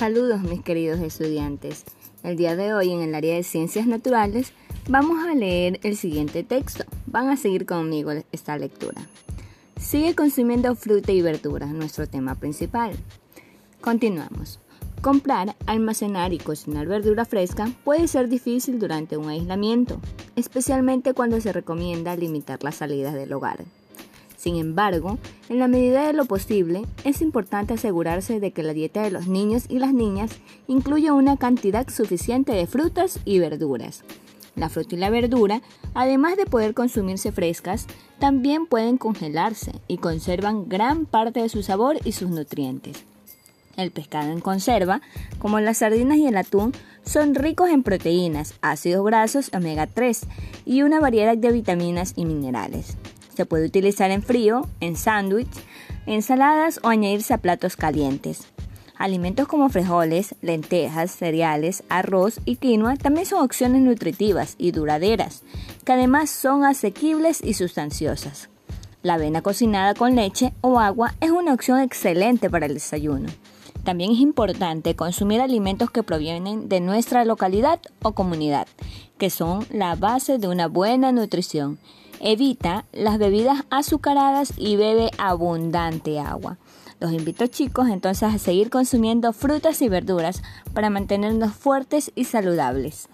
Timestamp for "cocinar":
16.38-16.86